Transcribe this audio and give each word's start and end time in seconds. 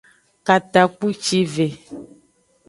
Katakpucive. 0.47 1.65